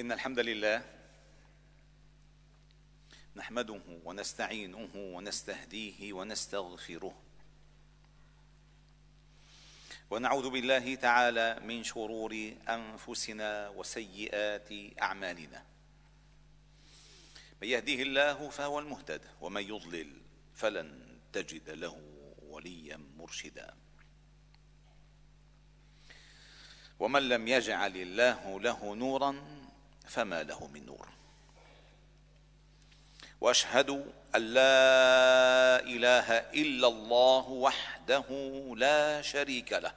[0.00, 0.84] إن الحمد لله
[3.36, 7.22] نحمده ونستعينه ونستهديه ونستغفره.
[10.10, 14.68] ونعوذ بالله تعالى من شرور أنفسنا وسيئات
[15.02, 15.64] أعمالنا.
[17.62, 20.12] من يهديه الله فهو المهتد ومن يضلل
[20.54, 22.00] فلن تجد له
[22.42, 23.74] وليا مرشدا.
[26.98, 29.57] ومن لم يجعل الله له نورا
[30.08, 31.08] فما له من نور.
[33.40, 33.90] وأشهد
[34.34, 38.24] أن لا إله إلا الله وحده
[38.76, 39.94] لا شريك له.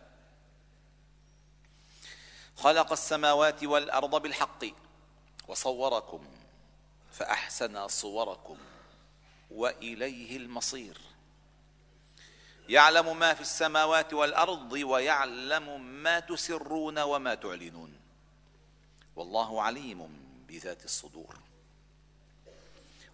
[2.57, 4.65] خلق السماوات والأرض بالحق
[5.47, 6.27] وصوركم
[7.11, 8.57] فأحسن صوركم
[9.51, 10.97] وإليه المصير.
[12.69, 18.00] يعلم ما في السماوات والأرض ويعلم ما تسرون وما تعلنون.
[19.15, 21.39] والله عليم بذات الصدور.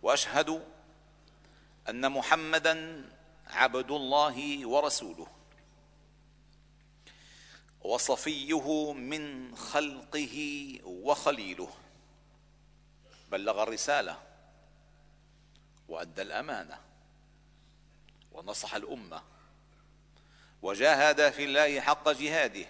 [0.04, 0.66] وأشهد
[1.90, 3.06] أن محمدا
[3.48, 5.28] عبد الله ورسوله.
[7.82, 10.36] وصفيه من خلقه
[10.84, 11.74] وخليله.
[13.32, 14.24] بلغ الرسالة
[15.88, 16.82] وأدى الأمانة
[18.32, 19.24] ونصح الأمة.
[20.62, 22.66] وجاهد في الله حق جهاده.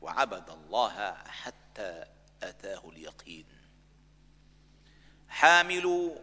[0.00, 2.04] وعبد الله حتى
[2.42, 3.46] أتاه اليقين.
[5.28, 6.16] حامل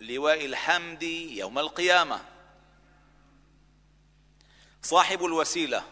[0.00, 2.24] لواء الحمد يوم القيامة.
[4.82, 5.84] صاحب الوسيلة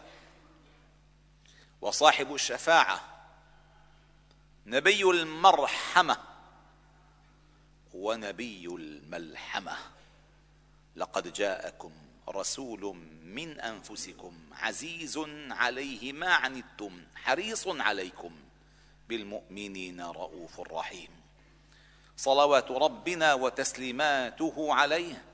[1.81, 3.25] وصاحب الشفاعة.
[4.65, 6.17] نبي المرحمة
[7.93, 9.77] ونبي الملحمة.
[10.95, 11.91] لقد جاءكم
[12.29, 18.48] رسول من أنفسكم عزيز عليه ما عنتم حريص عليكم.
[19.09, 21.09] بالمؤمنين رؤوف رحيم.
[22.17, 25.25] صلوات ربنا وتسليماته عليه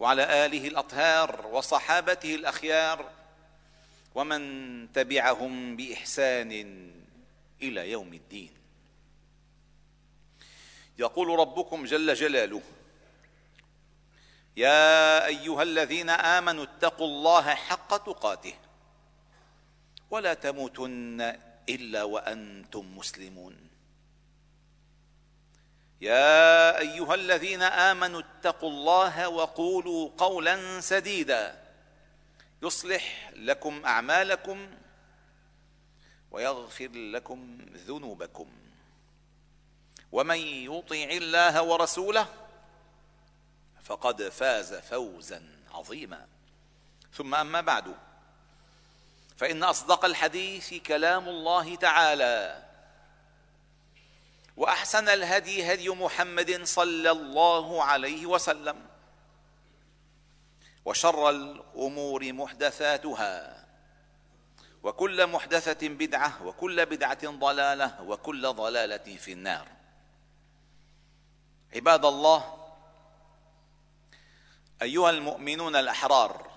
[0.00, 3.10] وعلى آله الأطهار وصحابته الأخيار
[4.14, 4.42] ومن
[4.92, 6.52] تبعهم بإحسان
[7.62, 8.50] إلى يوم الدين.
[10.98, 12.62] يقول ربكم جل جلاله
[14.56, 18.54] يا أيها الذين آمنوا اتقوا الله حق تقاته
[20.10, 21.38] ولا تموتن
[21.68, 23.68] إلا وأنتم مسلمون.
[26.00, 31.64] يا أيها الذين آمنوا اتقوا الله وقولوا قولا سديدا.
[32.62, 34.70] يصلح لكم أعمالكم
[36.30, 38.52] ويغفر لكم ذنوبكم.
[40.12, 42.28] ومن يطع الله ورسوله
[43.82, 46.26] فقد فاز فوزا عظيما.
[47.12, 47.94] ثم أما بعد.
[49.36, 52.64] فإن أصدق الحديث كلام الله تعالى
[54.56, 58.86] وأحسن الهدي هدي محمد صلى الله عليه وسلم
[60.84, 63.64] وشر الأمور محدثاتها
[64.82, 69.68] وكل محدثة بدعة وكل بدعة ضلالة وكل ضلالة في النار.
[71.74, 72.68] عباد الله
[74.82, 76.53] أيها المؤمنون الأحرار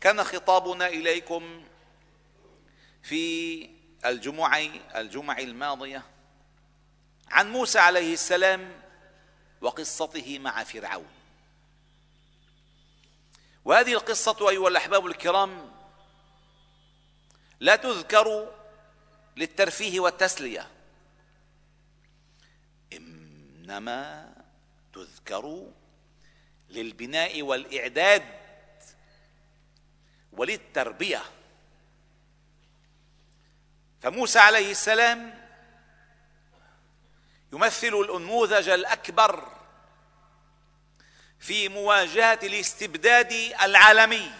[0.00, 1.64] كان خطابنا إليكم
[3.02, 3.70] في
[4.04, 4.58] الجمع
[4.96, 6.02] الجمع الماضية
[7.28, 8.82] عن موسى عليه السلام
[9.60, 11.08] وقصته مع فرعون.
[13.64, 15.72] وهذه القصة أيها الأحباب الكرام
[17.60, 18.52] لا تذكر
[19.36, 20.68] للترفيه والتسلية
[22.92, 24.32] إنما
[24.92, 25.66] تذكر
[26.70, 28.45] للبناء والإعداد
[30.36, 31.22] وللتربيه
[34.02, 35.46] فموسى عليه السلام
[37.52, 39.52] يمثل الأنموذج الأكبر
[41.38, 43.32] في مواجهة الاستبداد
[43.62, 44.30] العالمي.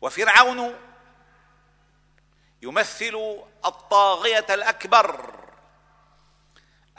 [0.00, 0.74] وفرعون
[2.62, 5.34] يمثل الطاغية الأكبر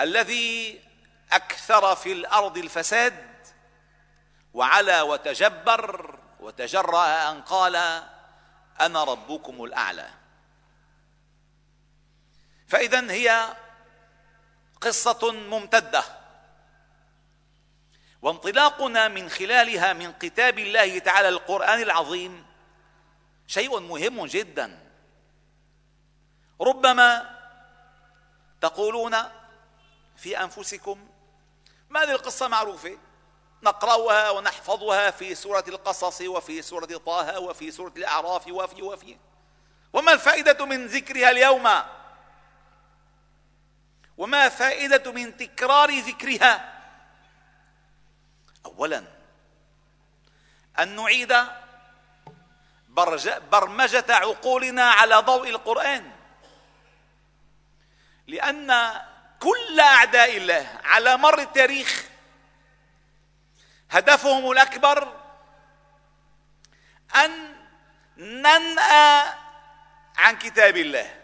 [0.01, 0.81] الذي
[1.31, 3.48] أكثر في الأرض الفساد
[4.54, 7.75] وعلى وتجبر وتجرأ أن قال
[8.81, 10.09] أنا ربكم الأعلى.
[12.68, 13.56] فاذا هي
[14.81, 16.03] قصة ممتدة.
[18.21, 22.45] وانطلاقنا من خلالها من كتاب الله تعالى القرآن العظيم
[23.47, 24.80] شيء مهم جدا.
[26.62, 27.39] ربما
[28.62, 29.15] تقولون
[30.18, 31.07] في أنفسكم
[31.89, 32.97] ما هذه القصة معروفة؟
[33.64, 39.18] نقرأها ونحفظها في سورة القصص وفي سورة طه وفي سورة الأعراف وفي وفي.
[39.94, 41.70] وما الفائدة من ذكرها اليوم؟
[44.18, 46.82] وما فائدة من تكرار ذكرها؟
[48.66, 49.04] أولا
[50.80, 51.36] أن نعيد
[53.52, 56.12] برمجة عقولنا على ضوء القرآن.
[58.28, 59.02] لأن
[59.40, 62.09] كل أعداء الله على مر التاريخ
[63.91, 65.13] هدفهم الأكبر
[67.15, 67.56] أن
[68.18, 69.24] ننأى
[70.18, 71.15] عن كتاب الله.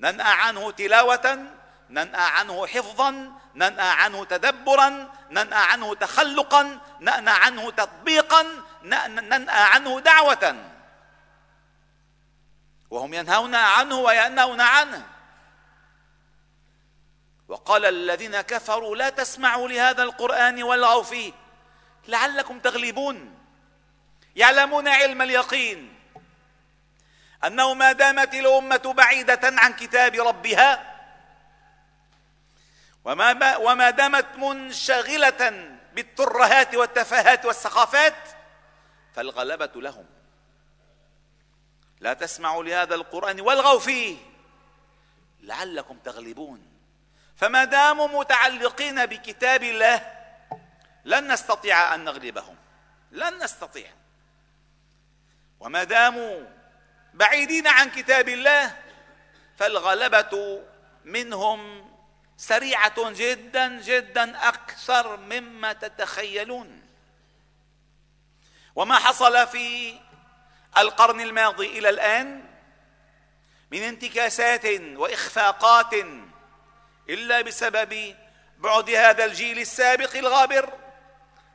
[0.00, 1.46] ننأى عنه تلاوة
[1.90, 8.46] ننأى عنه حفظا ننأى عنه تدبرا ننأى عنه تخلقا ننأى عنه تطبيقا
[8.82, 10.70] ننأى عنه دعوة.
[12.90, 15.13] وهم ينهون عنه وينهون عنه.
[17.54, 21.32] وقال الذين كفروا لا تسمعوا لهذا القرآن والغوا فيه.
[22.08, 23.38] لعلكم تغلبون.
[24.36, 25.94] يعلمون علم اليقين.
[27.44, 31.00] أنه ما دامت الأمة بعيدة عن كتاب ربها
[33.04, 38.28] وما, وما دامت منشغلة بالترهات والتفاهات والسخافات
[39.14, 40.06] فالغلبة لهم.
[42.00, 44.16] لا تسمعوا لهذا القرآن والغوا فيه.
[45.40, 46.73] لعلكم تغلبون.
[47.36, 50.12] فما داموا متعلقين بكتاب الله
[51.04, 52.56] لن نستطيع أن نغلبهم.
[53.10, 53.90] لن نستطيع.
[55.60, 56.40] وما داموا
[57.14, 58.76] بعيدين عن كتاب الله
[59.56, 60.62] فالغلبة
[61.04, 61.90] منهم
[62.36, 66.82] سريعة جدا جدا أكثر مما تتخيلون.
[68.74, 69.98] وما حصل في
[70.78, 72.44] القرن الماضي إلى الآن؟
[73.70, 74.64] من انتكاسات
[74.96, 75.94] وإخفاقات
[77.08, 78.16] إلا بسبب
[78.58, 80.72] بعد هذا الجيل السابق الغابر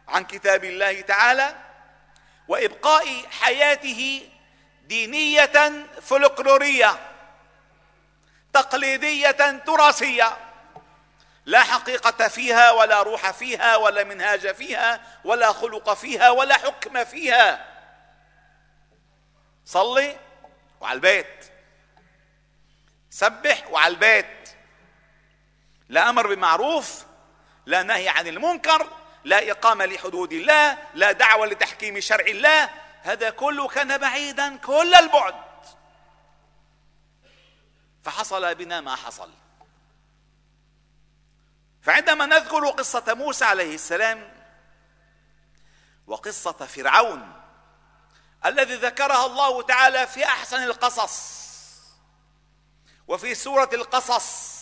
[0.07, 1.56] عن كتاب الله تعالى
[2.48, 4.30] وإبقاء حياته
[4.84, 7.00] دينية فلكلورية
[8.54, 9.31] تقليدية
[9.66, 10.38] تراثية
[11.46, 17.66] لا حقيقة فيها ولا روح فيها ولا منهاج فيها ولا خلق فيها ولا حكم فيها.
[19.66, 20.18] صلي
[20.81, 21.51] وعلى البيت.
[23.10, 24.38] سبح وعلى البيت.
[25.89, 27.06] لا أمر بمعروف
[27.65, 28.88] لا نهي عن المنكر
[29.24, 32.69] لا إقامة لحدود الله لا دعوة لتحكيم شرع الله
[33.01, 35.36] هذا كله كان بعيدا كل البعد.
[38.03, 39.30] فحصل بنا ما حصل.
[41.81, 44.33] فعندما نذكر قصة موسى عليه السلام
[46.07, 47.33] وقصة فرعون
[48.45, 51.39] الذي ذكرها الله تعالى في أحسن القصص
[53.07, 54.58] وفي سورة القصص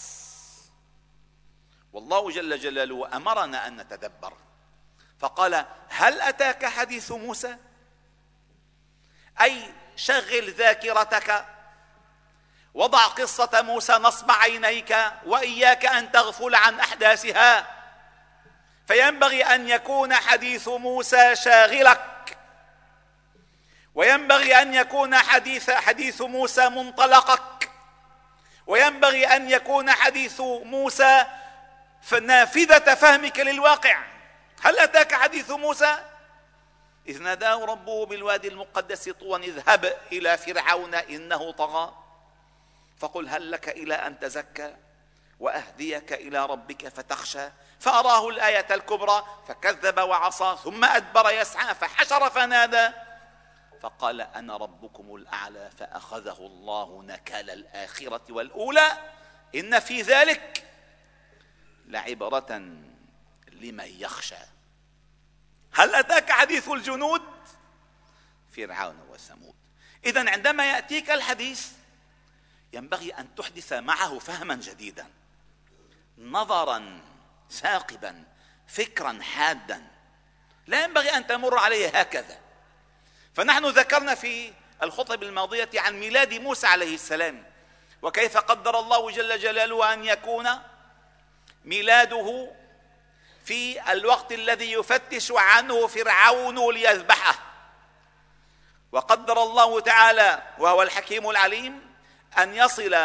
[1.97, 4.33] والله جل جلاله أمرنا أن نتدبر.
[5.19, 7.57] فقال هل أتاك حديث موسى؟
[9.41, 11.45] أي شغل ذاكرتك.
[12.73, 17.67] وضع قصة موسى نصب عينيك وإياك أن تغفل عن أحداثها.
[18.87, 22.37] فينبغي أن يكون حديث موسى شاغلك.
[23.95, 27.71] وينبغي أن يكون حديث حديث موسى منطلقك.
[28.67, 31.25] وينبغي أن يكون حديث موسى
[32.21, 34.03] نافذة فهمك للواقع.
[34.61, 35.97] هل أتاك حديث موسى؟
[37.07, 41.93] إذ ناداه ربه بالوادي المقدس طوى اذهب إلى فرعون إنه طغى.
[42.99, 44.75] فقل هل لك إلى أن تزكى
[45.39, 52.89] وأهديك إلى ربك فتخشى؟ فأراه الآية الكبرى فكذب وعصى ثم أدبر يسعى فحشر فنادى.
[53.81, 58.97] فقال أنا ربكم الأعلى فأخذه الله نكال الآخرة والأولى.
[59.55, 60.56] إن في ذلك
[61.87, 62.55] لعبرة
[63.51, 64.35] لمن يخشى.
[65.71, 67.21] هل أتاك حديث الجنود؟
[68.51, 69.55] فرعون وثمود.
[70.05, 71.71] إذا عندما يأتيك الحديث
[72.73, 75.09] ينبغي أن تحدث معه فهما جديدا.
[76.17, 77.01] نظرا
[77.51, 78.23] ثاقبا
[78.67, 79.87] فكرا حادا.
[80.67, 82.39] لا ينبغي أن تمر عليه هكذا.
[83.33, 84.53] فنحن ذكرنا في
[84.83, 87.43] الخطب الماضية عن ميلاد موسى عليه السلام.
[88.01, 90.47] وكيف قدر الله جل جلاله أن يكون؟
[91.67, 92.51] ميلاده
[93.45, 97.39] في الوقت الذي يفتش عنه فرعون ليذبحه.
[98.91, 101.93] وقدر الله تعالى وهو الحكيم العليم
[102.37, 102.97] أن يصل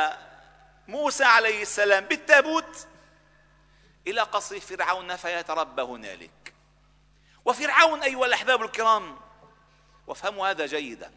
[0.89, 2.87] موسى عليه السلام بالتابوت
[4.07, 6.55] إلى قصر فرعون فيتربى هنالك
[7.45, 9.21] وفرعون أيها الأحباب الكرام
[10.07, 11.13] وافهموا هذا جيدا.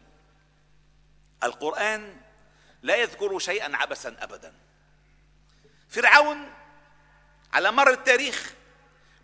[1.42, 2.16] القرآن
[2.82, 4.54] لا يذكر شيئا عبثا ابدا.
[5.88, 6.55] فرعون
[7.56, 8.52] على مر التاريخ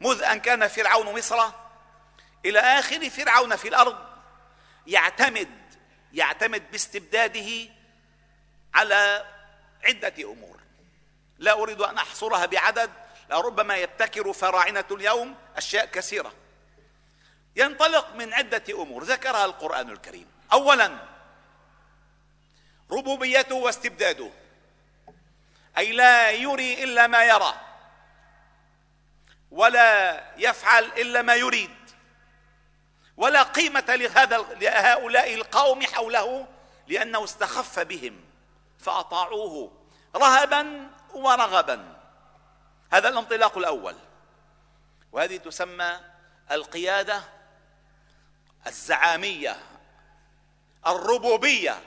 [0.01, 1.51] مذ أن كان فرعون مصر
[2.45, 3.99] إلى آخر فرعون في الأرض
[4.87, 5.49] يعتمد
[6.13, 7.71] يعتمد باستبداده
[8.75, 9.25] على
[9.85, 10.61] عدة أمور.
[11.39, 12.91] لا أريد أن أحصرها بعدد
[13.31, 16.33] لربما يبتكر فراعنة اليوم أشياء كثيرة.
[17.57, 20.27] ينطلق من عدة أمور ذكرها القرآن الكريم.
[20.53, 20.99] أولا
[22.91, 24.31] ربوبيته واستبداده
[25.79, 27.72] أي لا يري إلا ما يرى.
[29.53, 31.71] ولا يفعل إلا ما يريد.
[33.17, 36.47] ولا قيمة لهذا لهؤلاء القوم حوله
[36.89, 38.25] لأنه استخف بهم
[38.79, 39.73] فأطاعوه
[40.17, 41.97] رهبا ورغبا.
[42.93, 43.97] هذا الانطلاق الأول.
[45.13, 46.01] وهذه تسمى
[46.51, 47.23] القيادة
[48.67, 49.57] الزعامية
[50.87, 51.81] الربوبية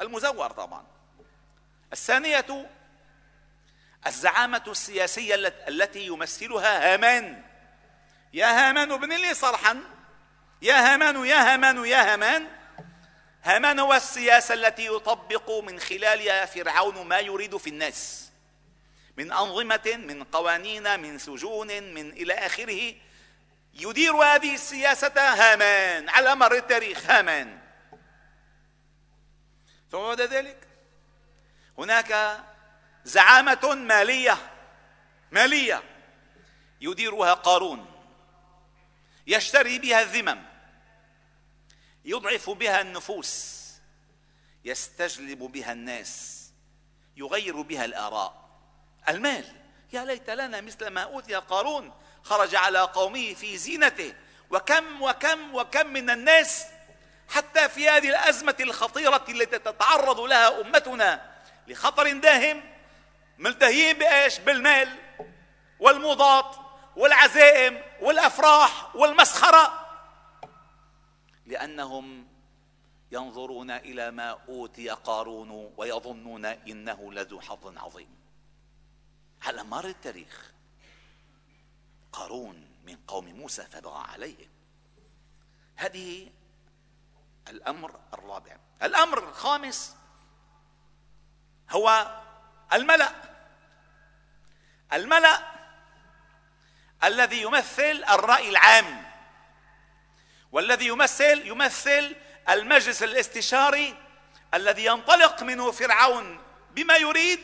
[0.00, 0.84] المزور طبعا.
[1.92, 2.68] الثانية
[4.06, 5.34] الزعامة السياسية
[5.68, 7.42] التي يمثلها هامان.
[8.32, 9.80] يا هامان ابن لي صرحا.
[10.62, 12.48] يا هامان يا هامان يا هامان.
[13.44, 18.30] هامان هو السياسة التي يطبق من خلالها فرعون ما يريد في الناس.
[19.16, 22.94] من أنظمة من قوانين من سجون من إلى آخره.
[23.74, 27.58] يدير هذه السياسة هامان على مر التاريخ هامان.
[29.90, 30.68] ثم بعد ذلك؟
[31.78, 32.40] هناك
[33.04, 34.38] زعامة مالية
[35.32, 35.82] مالية.
[36.80, 37.86] يديرها قارون.
[39.26, 40.42] يشتري بها الذمم.
[42.04, 43.62] يضعف بها النفوس.
[44.64, 46.42] يستجلب بها الناس.
[47.16, 48.48] يغير بها الآراء.
[49.08, 49.44] المال.
[49.92, 51.92] يا ليت لنا مثل ما أوتي قارون.
[52.22, 54.14] خرج على قومه في زينته.
[54.50, 56.64] وكم وكم وكم من الناس
[57.28, 61.32] حتى في هذه الأزمة الخطيرة التي تتعرض لها أمتنا
[61.66, 62.71] لخطر داهم
[63.42, 64.98] ملتهيين بإيش؟ بالمال
[65.80, 66.56] والموضات
[66.96, 69.88] والعزائم والأفراح والمسخرة.
[71.46, 72.28] لأنهم
[73.12, 78.16] ينظرون إلى ما أوتي قارون ويظنون إنه لذو حظ عظيم.
[79.42, 80.52] على مر التاريخ
[82.12, 84.50] قارون من قوم موسى فبغى عليهم
[85.76, 86.30] هذه
[87.48, 88.56] الأمر الرابع.
[88.82, 89.96] الأمر الخامس
[91.70, 92.20] هو
[92.72, 93.31] الملأ.
[94.92, 95.52] الملأ
[97.04, 99.12] الذي يمثل الرأي العام
[100.52, 102.16] والذي يمثل يمثل
[102.48, 103.96] المجلس الاستشاري
[104.54, 107.40] الذي ينطلق منه فرعون بما يريد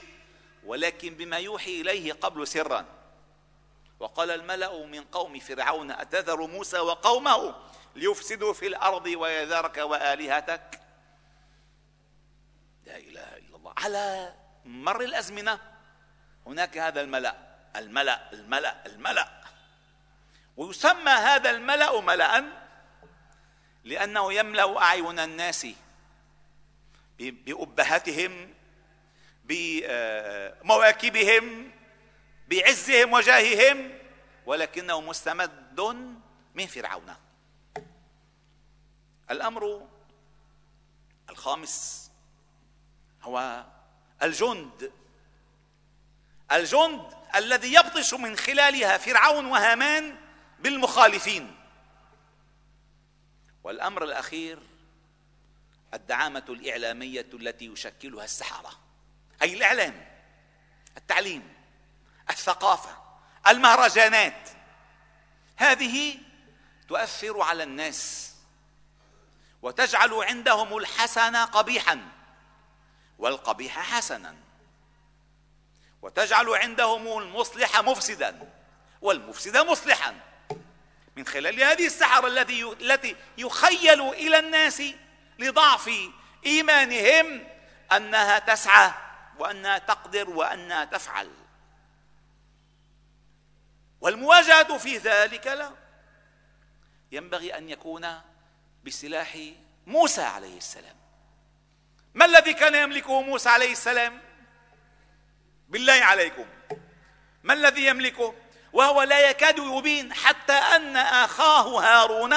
[0.65, 2.85] ولكن بما يوحي إليه قبل سرا.
[4.01, 7.55] وقال الملأ من قوم فرعون أتذر موسى وقومه
[7.97, 10.81] ليفسدوا في الأرض ويذرك وآلهتك؟
[12.87, 13.73] لا إله إلا الله.
[13.79, 15.61] على مر الأزمنة
[16.49, 17.37] هناك هذا الملأ
[17.77, 19.29] الملأ الملأ الملأ.
[20.57, 22.45] ويسمى هذا الملأ ملا
[23.85, 25.67] لأنه يملأ أعين الناس
[27.19, 28.55] بابهتهم
[30.65, 31.71] بمواكبهم
[32.49, 33.99] بعزهم وجاههم
[34.47, 35.81] ولكنه مستمد
[36.55, 37.15] من فرعون.
[39.31, 39.89] الأمر
[41.31, 42.11] الخامس
[43.23, 43.65] هو
[44.23, 44.93] الجند.
[46.53, 50.17] الجند الذي يبطش من خلالها فرعون وهامان
[50.59, 51.57] بالمخالفين.
[53.65, 54.59] والأمر الأخير
[55.95, 58.71] الدعامة الإعلامية التي يشكلها السحرة
[59.43, 60.09] أي الإعلام
[60.97, 61.53] التعليم
[62.31, 62.97] الثقافة
[63.49, 64.49] المهرجانات.
[65.57, 66.19] هذه
[66.89, 68.35] تؤثر على الناس
[69.63, 72.09] وتجعل عندهم الحسن قبيحا
[73.19, 74.48] والقبيح حسنا.
[76.03, 78.53] وتجعل عندهم المصلح مفسدا
[79.01, 80.15] والمفسد مصلحا.
[81.17, 84.83] من خلال هذه السحرة التي التي يخيل إلى الناس
[85.39, 85.91] لضعف
[86.47, 87.49] إيمانهم
[87.93, 88.93] أنها تسعى
[89.39, 91.31] وأنها تقدر وأنها تفعل.
[94.01, 95.71] والمواجهة في ذلك لا
[97.13, 98.21] ينبغي أن يكون
[98.85, 99.39] بسلاح
[99.87, 100.97] موسى عليه السلام.
[102.15, 104.28] ما الذي كان يملكه موسى عليه السلام؟
[105.69, 106.47] بالله عليكم.
[107.43, 108.35] ما الذي يملكه؟
[108.73, 112.35] وهو لا يكاد يبين حتى أن أخاه هارون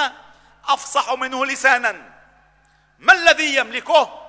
[0.66, 2.22] أفصح منه لسانا.
[3.00, 4.28] ما الذي يملكه؟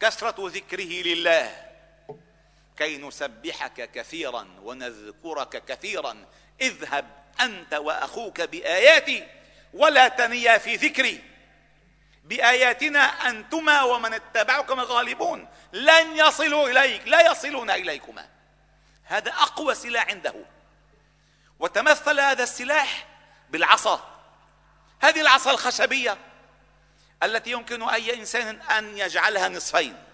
[0.00, 1.70] كثرة ذكره لله.
[2.76, 6.26] كي نسبحك كثيرا ونذكرك كثيرا.
[6.60, 7.06] اذهب
[7.40, 9.28] أنت وأخوك بآياتي
[9.74, 11.24] ولا تنيا في ذكري.
[12.30, 18.28] بآياتنا أنتما ومن اتبعكم الغالبون لن يصلوا إليك لا يصلون إليكما.
[19.04, 20.34] هذا أقوى سلاح عنده.
[21.58, 23.06] وتمثل هذا السلاح
[23.50, 24.20] بالعصا.
[25.00, 26.18] هذه العصا الخشبية
[27.22, 30.04] التي يمكن أي إنسان أن يجعلها نصفين.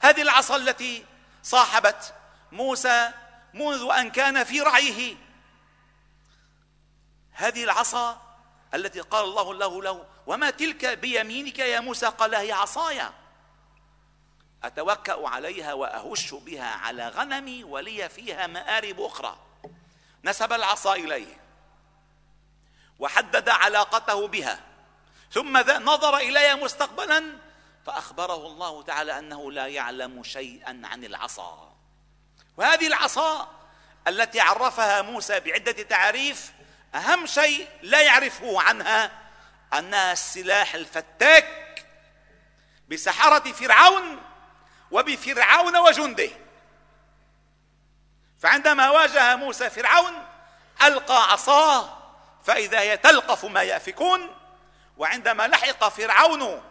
[0.00, 1.04] هذه العصا التي
[1.42, 2.14] صاحبت
[2.52, 3.10] موسى
[3.54, 5.16] منذ أن كان في رعيه.
[7.32, 8.35] هذه العصا
[8.74, 13.02] التي قال الله له له وما تلك بيمينك يا موسى؟ قال هي عصاي.
[14.64, 19.38] أتوكأ عليها وأهش بها على غنمي ولي فيها مآرب أخرى.
[20.24, 21.40] نسب العصا إليه
[22.98, 24.60] وحدد علاقته بها.
[25.32, 27.38] ثم نظر إلي مستقبلا
[27.86, 31.72] فأخبره الله تعالى أنه لا يعلم شيئا عن العصا.
[32.56, 33.48] وهذه العصا
[34.08, 36.52] التي عرفها موسى بعدة تعاريف
[36.96, 39.10] أهم شيء لا يعرفه عنها
[39.78, 41.86] أنها السلاح الفتاك
[42.88, 44.22] بسحرة فرعون
[44.90, 46.30] وبفرعون وجنده.
[48.38, 50.26] فعندما واجه موسى فرعون
[50.82, 51.98] ألقى عصاه
[52.44, 54.34] فإذا هي تلقف ما يأفكون
[54.96, 56.62] وعندما لحق فرعون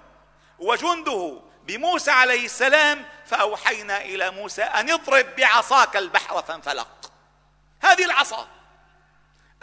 [0.60, 7.12] وجنده بموسى عليه السلام فأوحينا إلى موسى أن اضرب بعصاك البحر فانفلق.
[7.82, 8.48] هذه العصا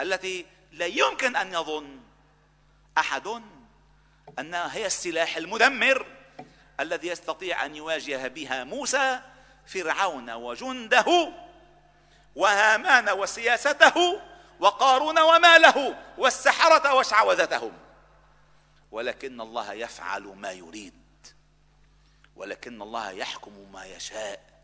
[0.01, 1.99] التي لا يمكن أن يظن
[2.97, 3.41] أحد
[4.39, 6.05] انها هي السلاح المدمر
[6.79, 9.21] الذي يستطيع أن يواجه بها موسى
[9.65, 11.33] فرعون وجنده
[12.35, 14.21] وهامان وسياسته
[14.59, 17.71] وقارون وماله والسحرة وشعوذتهم.
[18.91, 21.27] ولكن الله يفعل ما يريد.
[22.35, 24.63] ولكن الله يحكم ما يشاء.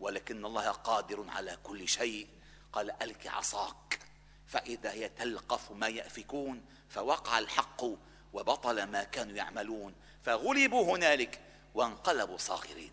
[0.00, 2.28] ولكن الله قادر على كل شيء.
[2.72, 4.07] قال ألك عصاك.
[4.48, 7.84] فإذا هي تلقف ما يأفكون فوقع الحق
[8.32, 11.40] وبطل ما كانوا يعملون فغلبوا هنالك
[11.74, 12.92] وانقلبوا صاغرين.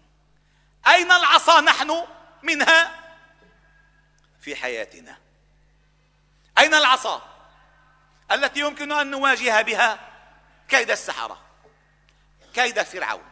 [0.88, 2.08] أين العصا نحن
[2.44, 3.06] منها؟
[4.42, 5.18] في حياتنا.
[6.58, 7.22] أين العصا
[8.32, 10.12] التي يمكن أن نواجه بها؟
[10.68, 11.42] كيد السحرة
[12.54, 13.26] كيد فرعون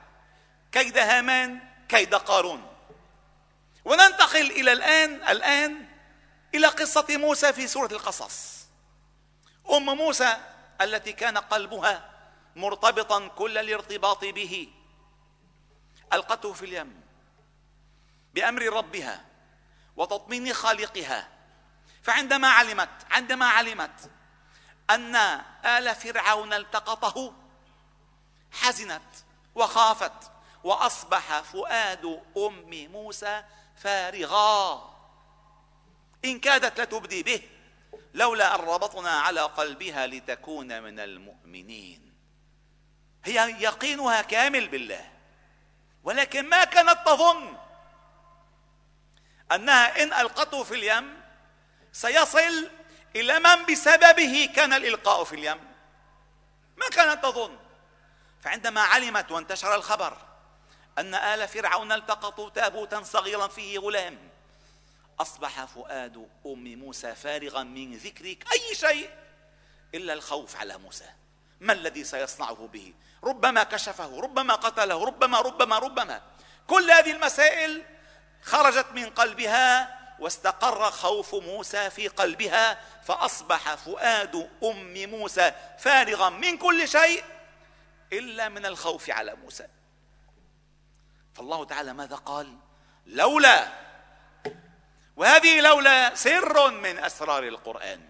[0.72, 2.76] كيد هامان كيد قارون.
[3.86, 5.93] وننتقل إلى الآن الآن
[6.56, 8.66] إلى قصة موسى في سورة القصص.
[9.70, 10.38] أم موسى
[10.82, 12.10] التي كان قلبها
[12.56, 14.70] مرتبطا كل الارتباط به.
[16.14, 17.02] ألقته في اليم
[18.34, 19.26] بأمر ربها
[19.96, 21.30] وتطمين خالقها.
[22.04, 24.12] فعندما علمت عندما علمت
[24.90, 25.16] أن
[25.66, 27.34] آل فرعون التقطه
[28.52, 29.02] حزنت
[29.56, 30.32] وخافت
[30.64, 33.44] وأصبح فؤاد أم موسى
[33.78, 34.93] فارغا.
[36.26, 37.42] إن كادت لتبدي به
[38.14, 42.14] لولا أن ربطنا على قلبها لتكون من المؤمنين.
[43.26, 45.12] هي يقينها كامل بالله
[46.04, 47.58] ولكن ما كانت تظن
[49.52, 51.22] أنها إن ألقته في اليم
[51.92, 52.70] سيصل
[53.16, 55.60] إلى من بسببه كان الإلقاء في اليم.
[56.78, 57.58] ما كانت تظن.
[58.42, 60.18] فعندما علمت وانتشر الخبر
[60.98, 64.33] أن آل فرعون التقطوا تابوتا صغيرا فيه غلام
[65.20, 69.10] أصبح فؤاد أم موسى فارغا من ذكرك أي شيء
[69.96, 71.10] إلا الخوف على موسى.
[71.60, 76.22] ما الذي سيصنعه به؟ ربما كشفه ربما قتله ربما ربما ربما.
[76.68, 77.84] كل هذه المسائل
[78.42, 86.88] خرجت من قلبها واستقر خوف موسى في قلبها فأصبح فؤاد أم موسى فارغا من كل
[86.88, 87.24] شيء
[88.14, 89.68] إلا من الخوف على موسى.
[91.34, 92.58] فالله تعالى ماذا قال؟
[93.06, 93.83] لولا
[95.16, 98.02] وهذه لولا سر من أسرار القرآن.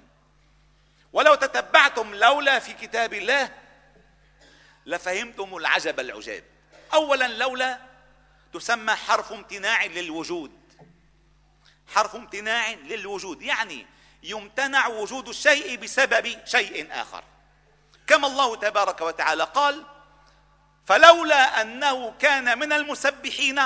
[1.14, 3.50] ولو تتبعتم لولا في كتاب الله
[4.86, 6.44] لفهمتم العجب العجاب.
[6.94, 7.80] اولا لولا
[8.54, 10.52] تسمى حرف امتناع للوجود.
[11.96, 13.86] حرف امتناع للوجود يعني
[14.24, 17.24] يمتنع وجود الشيء بسبب شيء آخر.
[18.08, 19.86] كما الله تبارك وتعالى قال
[20.86, 23.62] فلولا أنه كان من المسبحين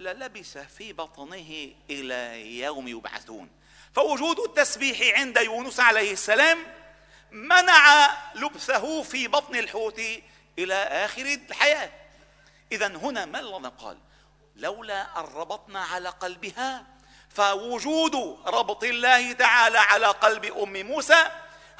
[0.00, 3.50] للبس في بطنه إلى يوم يبعثون.
[3.94, 6.58] فوجود التسبيح عند يونس عليه السلام
[7.30, 10.00] منع لبسه في بطن الحوت
[10.58, 11.90] إلى آخر الحياة.
[12.72, 13.98] اذا هنا ما الله قال؟
[14.56, 16.86] لولا أن ربطنا على قلبها
[17.28, 18.14] فوجود
[18.46, 21.30] ربط الله تعالى على قلب أم موسى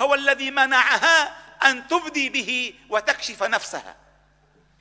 [0.00, 3.96] هو الذي منعها أن تبدي به وتكشف نفسها.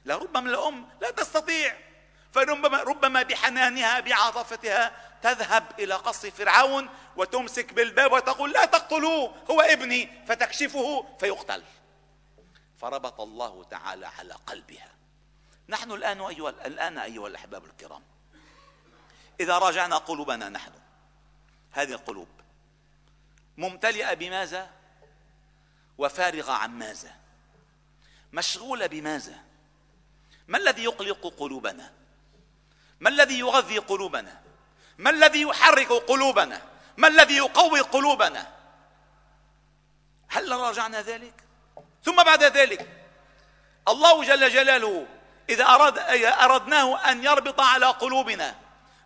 [0.05, 1.77] لربما الأم لا تستطيع
[2.33, 4.91] فربما ربما بحنانها بعاطفتها
[5.21, 11.63] تذهب إلى قصر فرعون وتمسك بالباب وتقول لا تقتلوه هو ابني فتكشفه فيقتل.
[12.77, 14.91] فربط الله تعالى على قلبها.
[15.69, 18.03] نحن الآن أيها الآن أيها الأحباب الكرام
[19.39, 20.71] إذا راجعنا قلوبنا نحن
[21.71, 22.27] هذه القلوب
[23.57, 24.69] ممتلئة بماذا؟
[25.97, 27.15] وفارغة عن ماذا؟
[28.33, 29.43] مشغولة بماذا؟
[30.47, 31.93] ما الذي يقلق قلوبنا؟
[33.01, 34.41] ما الذي يغذي قلوبنا؟
[34.97, 36.61] ما الذي يحرك قلوبنا؟
[36.97, 38.47] ما الذي يقوي قلوبنا؟
[40.29, 41.33] هل راجعنا ذلك؟
[42.03, 42.89] ثم بعد ذلك
[43.87, 45.07] الله جل جلاله
[45.49, 48.55] إذا أراد أردناه أن يربط على قلوبنا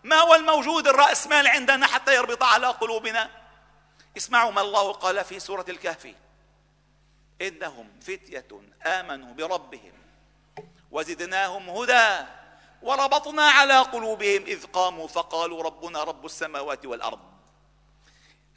[0.03, 3.29] ما هو الموجود الرأس مال عندنا حتى يربط على قلوبنا؟
[4.17, 6.13] اسمعوا ما الله قال في سورة الكهف.
[7.41, 8.47] إنهم فتية
[8.86, 9.93] آمنوا بربهم
[10.91, 12.25] وزدناهم هدى.
[12.85, 17.19] وربطنا على قلوبهم إذ قاموا فقالوا ربنا رب السماوات والأرض.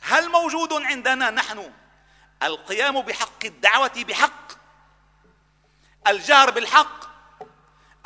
[0.01, 1.73] هل موجود عندنا نحن
[2.43, 4.53] القيام بحق الدعوة بحق
[6.07, 7.05] الجهر بالحق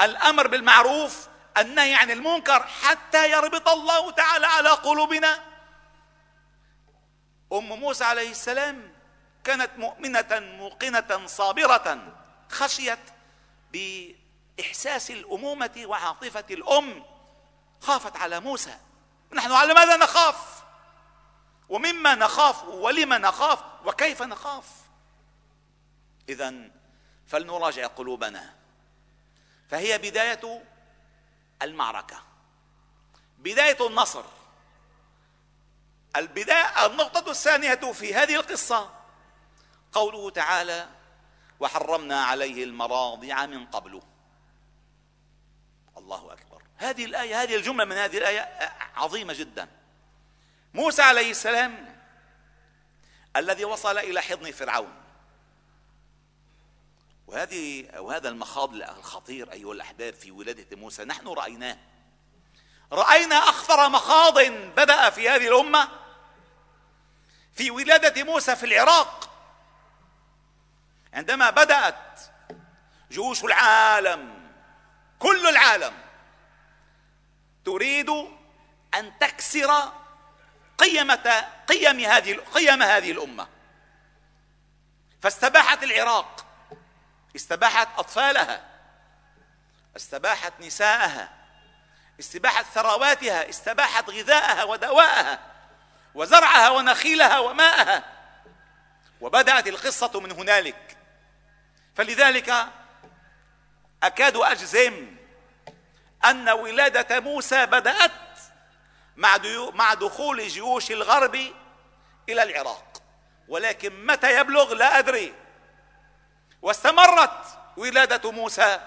[0.00, 5.44] الأمر بالمعروف النهي عن المنكر حتى يربط الله تعالى على قلوبنا؟
[7.52, 8.92] أم موسى عليه السلام
[9.44, 12.12] كانت مؤمنة موقنة صابرة
[12.50, 12.98] خشيت
[14.56, 17.04] بإحساس الأمومة وعاطفة الأم
[17.80, 18.78] خافت على موسى.
[19.32, 20.62] نحن على ماذا نخاف؟
[21.68, 24.64] ومما نخاف ولم نخاف وكيف نخاف؟
[26.28, 26.54] إذا
[27.26, 28.54] فلنراجع قلوبنا.
[29.70, 30.62] فهي بداية
[31.62, 32.22] المعركة.
[33.38, 34.24] بداية النصر.
[36.16, 38.90] البداية النقطة الثانية في هذه القصة.
[39.92, 40.88] قوله تعالى
[41.60, 44.02] وحرمنا عليه المراضع من قبل
[45.98, 46.62] الله أكبر.
[46.76, 49.68] هذه الآية هذه الجملة من هذه الآية عظيمة جدا.
[50.74, 52.02] موسى عليه السلام
[53.36, 54.94] الذي وصل إلى حضن فرعون.
[57.26, 61.78] وهذه وهذا المخاض الخطير أيها الأحباب في ولادة موسى نحن رأيناه.
[62.92, 64.38] رأينا أخطر مخاض
[64.76, 65.88] بدأ في هذه الأمة
[67.52, 69.30] في ولادة موسى في العراق.
[71.12, 72.20] عندما بدأت
[73.10, 74.41] جيوش العالم
[75.22, 75.92] كل العالم
[77.64, 78.10] تريد
[78.94, 79.92] أن تكسر
[80.78, 83.48] قيمة قيم هذه قيم هذه الأمة.
[85.22, 86.46] فاستباحت العراق
[87.36, 88.64] استباحت أطفالها
[89.96, 91.32] استباحت نساءها
[92.20, 95.38] استباحت ثرواتها استباحت غذاءها ودواءها
[96.14, 98.04] وزرعها ونخيلها وماءها.
[99.20, 100.96] وبدأت القصة من هنالك.
[101.96, 102.66] فلذلك
[104.02, 105.16] أكاد أجزم
[106.24, 108.10] أن ولادة موسى بدأت
[109.74, 111.34] مع دخول جيوش الغرب
[112.28, 113.02] إلى العراق.
[113.48, 115.34] ولكن متى يبلغ لا أدري.
[116.62, 118.80] واستمرت ولادة موسى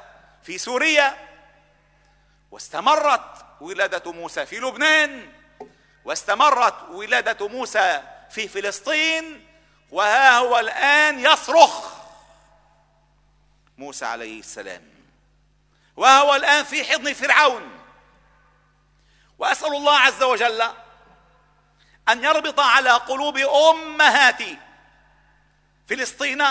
[0.43, 1.17] في سوريا.
[2.51, 5.33] واستمرت ولادة موسى في لبنان.
[6.05, 9.47] واستمرت ولادة موسى في فلسطين.
[9.91, 11.95] وها هو الآن يصرخ
[13.77, 14.94] موسى عليه السلام.
[15.97, 17.79] وهو الآن في حضن فرعون.
[19.39, 20.61] وأسأل الله عز وجل
[22.09, 24.41] أن يربط على قلوب أمهات
[25.89, 26.45] فلسطين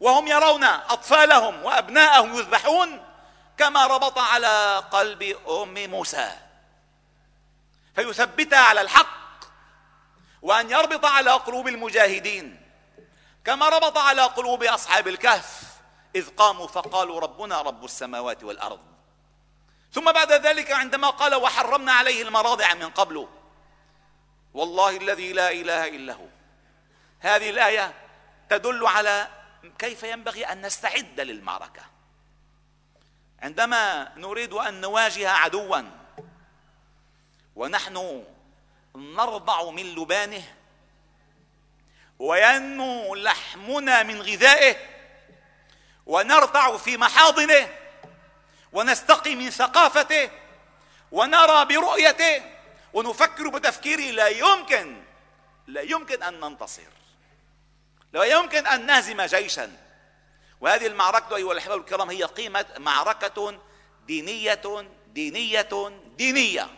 [0.00, 3.04] وهم يرون أطفالهم وأبناءهم يذبحون
[3.58, 6.32] كما ربط على قلب أم موسى.
[7.94, 9.22] فيثبتها على الحق
[10.42, 12.62] وأن يربط على قلوب المجاهدين
[13.44, 15.71] كما ربط على قلوب أصحاب الكهف.
[16.14, 18.80] إذ قاموا فقالوا ربنا رب السماوات والأرض.
[19.92, 23.28] ثم بعد ذلك عندما قال وحرمنا عليه المراضع من قبل
[24.54, 26.26] والله الذي لا إله إلا هو.
[27.20, 27.94] هذه الآية
[28.50, 29.28] تدل على
[29.78, 31.82] كيف ينبغي أن نستعد للمعركة.
[33.42, 35.82] عندما نريد أن نواجه عدوا
[37.56, 38.24] ونحن
[38.96, 40.42] نرضع من لبانه
[42.18, 44.91] وينمو لحمنا من غذائه
[46.06, 47.68] ونرتع في محاضنه
[48.72, 50.30] ونستقي من ثقافته
[51.12, 52.42] ونرى برؤيته
[52.92, 55.02] ونفكر بتفكيره لا يمكن
[55.66, 56.82] لا يمكن أن ننتصر.
[58.12, 59.76] لا يمكن أن نهزم جيشا.
[60.60, 63.58] وهذه المعركة أيها الأحباب الكرام هي قيمة معركة
[64.06, 66.68] دينية دينية دينية.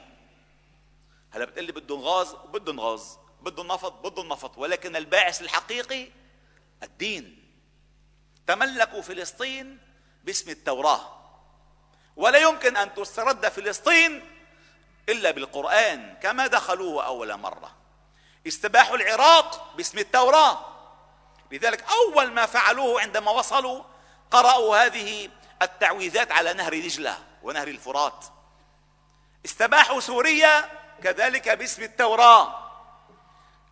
[1.31, 6.09] هلا بتقول لي بده نغاز بده نغاز بده النفط بده النفط ولكن الباعث الحقيقي
[6.83, 7.44] الدين.
[8.47, 9.79] تملكوا فلسطين
[10.25, 11.21] باسم التوراة.
[12.17, 14.31] ولا يمكن أن تسترد فلسطين
[15.09, 17.75] إلا بالقرآن كما دخلوه أول مرة.
[18.47, 20.59] استباحوا العراق باسم التوراة.
[21.53, 23.83] لذلك أول ما فعلوه عندما وصلوا
[24.31, 25.31] قرأوا هذه
[25.63, 28.25] التعويذات على نهر دجله ونهر الفرات.
[29.45, 30.71] استباحوا سوريا
[31.03, 32.71] كذلك باسم التوراة.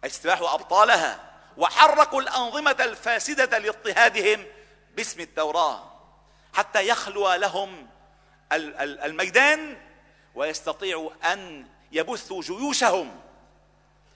[0.05, 4.47] استباحوا أبطالها وحركوا الأنظمة الفاسدة لاضطهادهم
[4.97, 5.93] باسم التوراة
[6.55, 7.89] حتى يخلو لهم
[8.53, 9.77] الميدان
[10.35, 13.21] ويستطيعوا أن يبثوا جيوشهم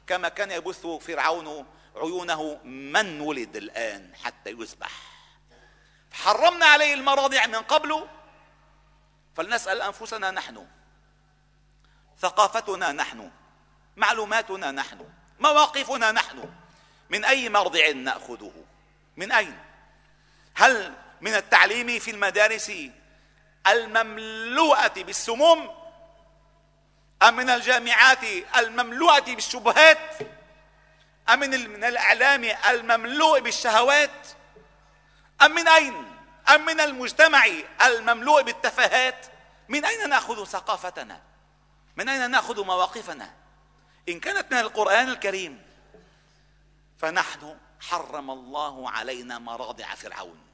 [0.07, 4.91] كما كان يبث فرعون عيونه من ولد الآن حتى يذبح.
[6.13, 8.07] حرمنا عليه المراضع من قبل
[9.37, 10.67] فلنسأل أنفسنا نحن
[12.19, 13.31] ثقافتنا نحن
[13.97, 15.09] معلوماتنا نحن
[15.41, 16.51] مواقفنا نحن
[17.11, 18.53] من أي مرضع نأخذه؟
[19.17, 19.66] من أين؟
[20.57, 22.73] هل من التعليم في المدارس
[23.67, 25.75] المملوءة بالسموم؟
[27.23, 28.25] أم من الجامعات
[28.57, 30.19] المملوءة بالشبهات؟
[31.29, 34.27] أم من الإعلام المملوء بالشهوات؟
[35.43, 36.17] أم من أين؟
[36.49, 37.47] أم من المجتمع
[37.87, 39.27] المملوء بالتفاهات؟
[39.69, 41.21] من أين نأخذ ثقافتنا؟
[41.97, 43.35] من أين نأخذ مواقفنا؟
[44.09, 45.63] إن كانت من القرآن الكريم
[46.99, 50.46] فنحن حرم الله علينا مراضع فرعون.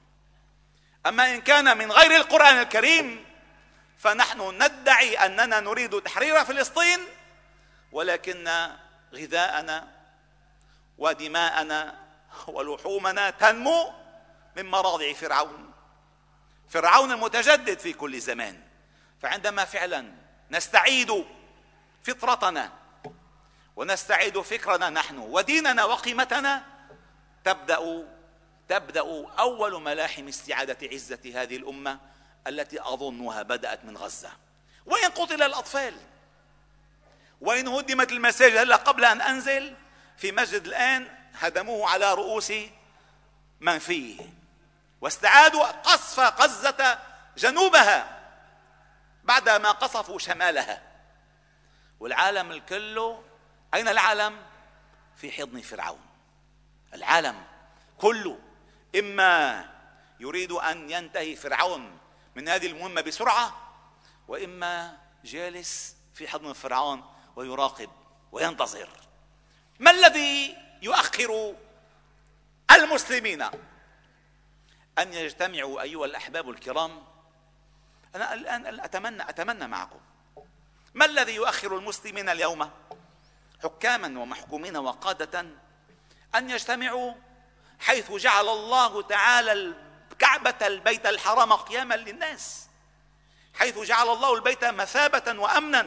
[1.07, 3.25] أما إن كان من غير القرآن الكريم
[3.99, 7.01] فنحن ندعي أننا نريد تحرير فلسطين
[7.93, 8.69] ولكن
[9.15, 9.89] غذاءنا
[10.99, 11.95] ودماءنا
[12.47, 13.93] ولحومنا تنمو
[14.57, 15.73] من مراضع فرعون.
[16.69, 18.61] فرعون المتجدد في كل زمان.
[19.23, 20.13] فعندما فعلا
[20.51, 21.25] نستعيد
[22.03, 22.73] فطرتنا
[23.77, 26.65] ونستعيد فكرنا نحن وديننا وقيمتنا
[27.45, 28.07] تبدأ
[28.73, 29.01] تبدأ
[29.39, 31.99] أول ملاحم استعادة عزة هذه الأمة
[32.47, 34.31] التي أظنها بدأت من غزة.
[34.87, 35.95] وإن قتل الأطفال
[37.41, 38.57] وإن هدمت المساجد.
[38.57, 39.75] هلا قبل أن أنزل
[40.17, 42.53] في مسجد الآن هدموه على رؤوس
[43.61, 44.21] من فيه.
[45.01, 46.99] واستعادوا قصف غزة
[47.37, 48.21] جنوبها
[49.25, 50.83] بعدما قصفوا شمالها.
[52.01, 53.17] والعالم الكل
[53.75, 54.37] أين العالم؟
[55.17, 56.07] في حضن فرعون.
[56.95, 57.43] العالم
[57.99, 58.39] كله
[58.99, 59.65] إما
[60.21, 61.99] يريد أن ينتهي فرعون
[62.37, 63.75] من هذه المهمة بسرعة
[64.29, 67.05] وإما جالس في حضن فرعون
[67.37, 67.91] ويراقب
[68.33, 68.89] وينتظر.
[69.79, 71.55] ما الذي يؤخر
[72.71, 73.43] المسلمين؟
[74.99, 77.03] أن يجتمعوا أيها الأحباب الكرام.
[78.15, 80.01] أنا الآن أتمنى أتمنى معكم.
[80.95, 82.71] ما الذي يؤخر المسلمين اليوم؟
[83.63, 85.47] حكاما ومحكومين وقادة
[86.35, 87.15] أن يجتمعوا
[87.83, 89.75] حيث جعل الله تعالى
[90.13, 92.67] الكعبة البيت الحرام قياما للناس.
[93.55, 95.83] حيث جعل الله البيت مثابة وأمنا.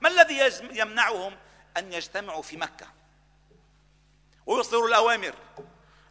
[0.00, 1.36] ما الذي يمنعهم؟
[1.76, 2.86] أن يجتمعوا في مكة.
[4.46, 5.34] ويصدروا الأوامر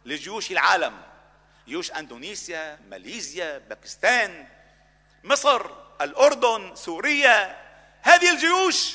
[0.04, 1.02] لجيوش العالم.
[1.66, 4.48] جيوش أندونيسيا ماليزيا باكستان
[5.24, 5.70] مصر
[6.00, 7.62] الأردن سوريا.
[8.02, 8.94] هذه الجيوش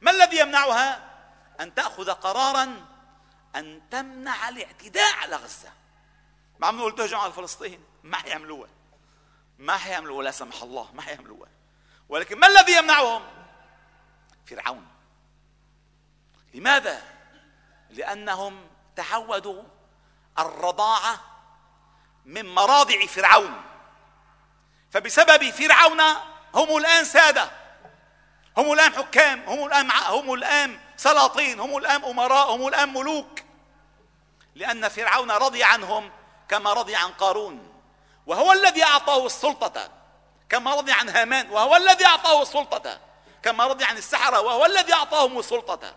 [0.00, 1.10] ما الذي يمنعها؟
[1.60, 2.91] أن تأخذ قرارا
[3.56, 5.72] أن تمنع الاعتداء على غزة.
[6.58, 8.68] ما عم نقول تهجم على فلسطين ما حيعملوها
[9.58, 11.48] ما حيعملوها لا سمح الله ما حيعملوها
[12.08, 13.22] ولكن ما الذي يمنعهم؟
[14.46, 14.86] فرعون.
[16.54, 17.02] لماذا؟
[17.90, 19.62] لأنهم تعودوا
[20.38, 21.20] الرضاعة
[22.24, 23.62] من مراضع فرعون.
[24.90, 26.00] فبسبب فرعون
[26.54, 27.50] هم الآن سادة.
[28.56, 33.41] هم الآن حكام هم الآن هم الآن سلاطين هم الآن أمراء هم الآن ملوك.
[34.54, 36.10] لأن فرعون رضي عنهم
[36.48, 37.72] كما رضي عن قارون
[38.26, 39.90] وهو الذي أعطاه السلطة
[40.48, 43.00] كما رضي عن هامان وهو الذي أعطاه السلطة
[43.42, 45.94] كما رضي عن السحرة وهو الذي أعطاهم السلطة.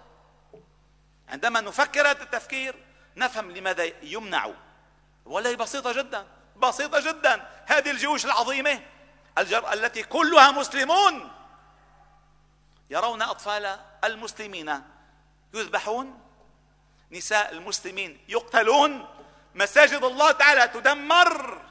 [1.30, 2.76] عندما نفكر هذا التفكير
[3.16, 4.50] نفهم لماذا يمنع.
[5.26, 7.50] والله بسيطة جدا بسيطة جدا.
[7.66, 8.82] هذه الجيوش العظيمة
[9.74, 11.32] التي كلها مسلمون
[12.90, 14.82] يرون أطفال المسلمين
[15.54, 16.25] يذبحون
[17.16, 19.08] نساء المسلمين يقتلون
[19.56, 21.62] مساجد الله تعالى تدمر.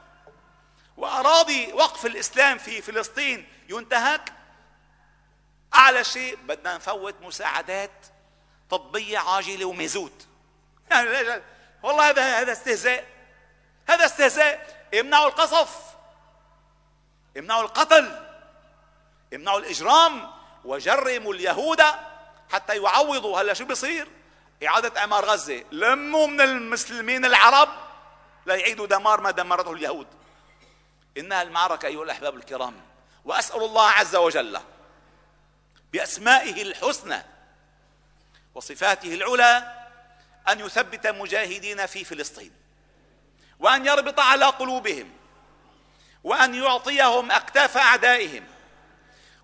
[0.97, 4.33] وأراضي وقف الإسلام في فلسطين ينتهك.
[5.75, 7.91] أعلى شيء بدنا نفوت مساعدات
[8.69, 10.27] طبية عاجلة وميزوت.
[10.91, 11.41] يعني
[11.83, 13.05] والله هذا هذا استهزاء.
[13.89, 14.87] هذا استهزاء.
[14.99, 15.77] امنعوا القصف.
[17.37, 18.25] امنعوا القتل.
[19.33, 20.31] امنعوا الإجرام.
[20.65, 21.81] وجرموا اليهود
[22.51, 23.41] حتى يعوضوا.
[23.41, 24.07] هلا شو بيصير؟
[24.63, 25.63] إعادة إعمار غزة.
[25.71, 27.69] لموا من المسلمين العرب
[28.45, 30.07] ليعيدوا دمار ما دمرته اليهود.
[31.17, 32.81] إنها المعركة أيها الأحباب الكرام.
[33.25, 34.59] وأسأل الله عز وجل
[35.93, 37.23] بأسمائه الحسنى
[38.55, 39.85] وصفاته العلى
[40.49, 42.51] أن يثبت مجاهدين في فلسطين.
[43.59, 45.11] وأن يربط على قلوبهم.
[46.23, 48.45] وأن يعطيهم أكتاف أعدائهم.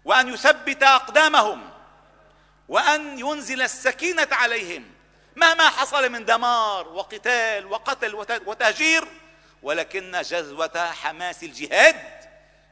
[0.05, 1.69] وأن يثبت أقدامهم.
[2.67, 4.91] وأن ينزل السكينة عليهم.
[5.35, 8.15] مهما حصل من دمار وقتال وقتل
[8.45, 9.07] وتهجير
[9.63, 12.21] ولكن جذوة حماس الجهاد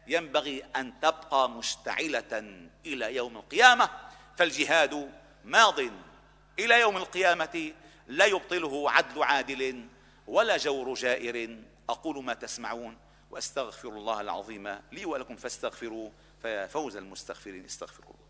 [0.08, 3.89] ينبغي أن تبقى مشتعلة إلى يوم القيامة.
[4.38, 5.12] فالجهاد
[5.45, 5.80] ماض
[6.60, 7.74] إلى يوم القيامة
[8.08, 9.88] لا يبطله عدل عادل
[10.28, 11.58] ولا جور جائر.
[11.89, 12.98] أقول ما تسمعون
[13.32, 16.10] وأستغفر الله العظيم لي ولكم فاستغفروا
[16.41, 18.30] فيا فوز المستغفرين استغفروا الله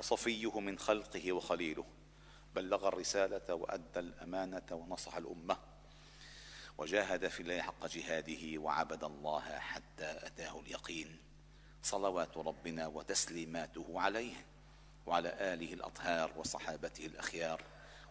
[0.00, 1.84] وصفيه من خلقه وخليله.
[2.54, 5.56] بلغ الرسالة وأدى الأمانة ونصح الأمة.
[6.78, 11.18] وجاهد في الله حق جهاده وعبد الله حتى أتاه اليقين.
[11.82, 14.46] صلوات ربنا وتسليماته عليه
[15.06, 17.62] وعلى آله الأطهار وصحابته الأخيار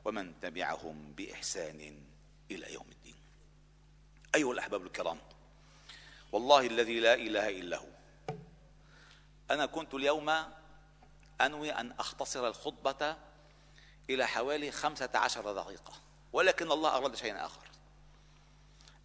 [0.06, 2.02] ومن تبعهم بإحسان
[2.52, 3.16] إلى يوم الدين.
[4.36, 5.18] أيها الأحباب الكرام
[6.32, 7.88] والله الذي لا إله إلا هو.
[9.52, 10.30] أنا كنت اليوم
[11.42, 13.16] أنوي أن أختصر الخطبة
[14.10, 15.94] إلى حوالي خمسة عشر دقيقة
[16.34, 17.62] ولكن الله أراد شيئا آخر.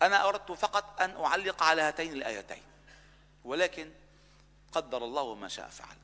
[0.03, 2.63] أنا أردت فقط أن أعلق على هاتين الآيتين
[3.45, 3.91] ولكن
[4.73, 5.97] قدر الله ما شاء فعل.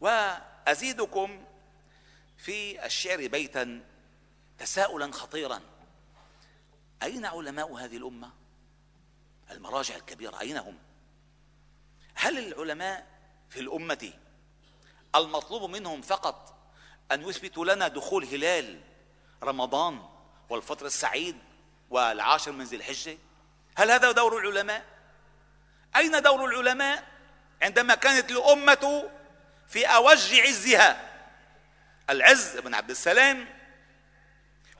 [0.00, 1.44] وأزيدكم
[2.36, 3.84] في الشعر بيتا
[4.58, 5.60] تساؤلا خطيرا.
[7.02, 8.30] أين علماء هذه الأمة؟
[9.50, 10.78] المراجع الكبيرة أين هم؟
[12.14, 13.06] هل العلماء
[13.50, 14.12] في الأمة
[15.14, 16.54] المطلوب منهم فقط
[17.12, 18.80] أن يثبتوا لنا دخول هلال
[19.42, 20.02] رمضان
[20.48, 21.38] والفطر السعيد
[21.90, 23.18] والعاشر من ذي الحجة.
[23.76, 24.84] هل هذا دور العلماء؟
[25.96, 27.04] أين دور العلماء
[27.62, 29.10] عندما كانت الأمة
[29.68, 31.08] في أوج عزها؟
[32.10, 33.48] العز بن عبد السلام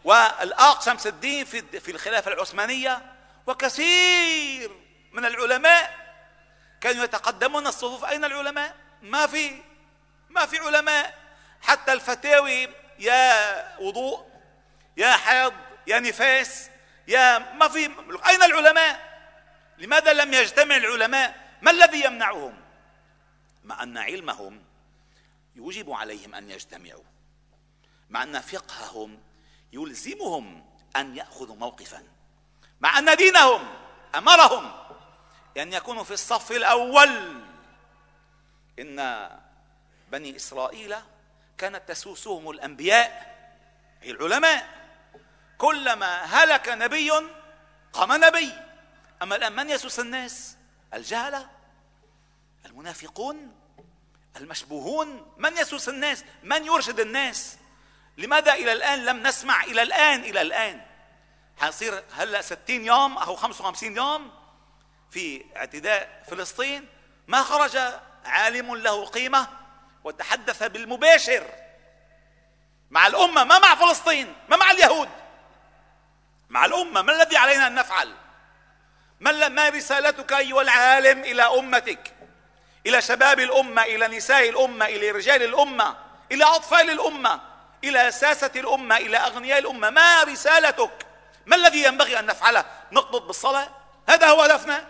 [0.04, 3.14] والآق شمس الدين في في الخلافة العثمانية.
[3.46, 4.70] وكثير
[5.12, 6.08] من العلماء
[6.80, 8.04] كانوا يتقدمون الصفوف.
[8.04, 9.67] أين العلماء؟ ما في.
[10.30, 11.18] ما في علماء
[11.60, 14.26] حتى الفتاوي يا وضوء
[14.96, 15.52] يا حيض
[15.86, 16.70] يا نفاس
[17.08, 17.78] يا ما في
[18.28, 19.08] أين العلماء؟
[19.78, 22.60] لماذا لم يجتمع العلماء؟ ما الذي يمنعهم؟
[23.64, 24.64] مع أن علمهم
[25.56, 27.04] يوجب عليهم أن يجتمعوا.
[28.10, 29.20] مع أن فقههم
[29.72, 32.02] يلزمهم أن يأخذوا موقفا.
[32.80, 33.74] مع أن دينهم
[34.14, 34.72] أمرهم
[35.56, 37.42] أن يكونوا في الصف الأول.
[38.78, 38.98] إن
[40.12, 40.94] بني إسرائيل
[41.58, 43.36] كانت تسوسهم الأنبياء
[44.02, 44.68] هي العلماء.
[45.58, 47.10] كلما هلك نبي
[47.92, 48.52] قام نبي.
[49.22, 50.56] أما الآن من يسوس الناس؟
[50.94, 51.48] الجهلة
[52.66, 53.54] المنافقون
[54.36, 55.32] المشبوهون.
[55.36, 57.56] من يسوس الناس؟ من يرشد الناس؟
[58.18, 60.86] لماذا إلى الآن لم نسمع إلى الآن إلى الآن؟
[61.56, 64.30] حيصير هلأ 60 يوم أو 55 يوم
[65.10, 66.86] في اعتداء فلسطين
[67.26, 67.78] ما خرج
[68.24, 69.48] عالم له قيمة.
[70.04, 71.46] وتحدث بالمباشر
[72.90, 75.08] مع الأمة ما مع فلسطين ما مع اليهود.
[76.48, 78.14] مع الأمة ما الذي علينا أن نفعل؟
[79.20, 82.14] ما, ما رسالتك أيها العالم إلى أمتك؟
[82.86, 85.96] إلى شباب الأمة إلى نساء الأمة إلى رجال الأمة
[86.32, 87.40] إلى أطفال الأمة
[87.84, 89.90] إلى ساسة الأمة إلى أغنياء الأمة.
[89.90, 91.06] ما رسالتك؟
[91.46, 93.68] ما الذي ينبغي أن نفعله؟ نقنط بالصلاة؟
[94.08, 94.84] هذا هو هدفنا؟